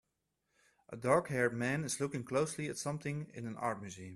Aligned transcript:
A 0.89 0.97
darkhaired 0.97 1.53
man 1.53 1.83
is 1.83 1.99
looking 1.99 2.23
closely 2.23 2.67
at 2.67 2.79
something 2.79 3.29
in 3.35 3.45
an 3.45 3.55
art 3.55 3.81
museum. 3.81 4.09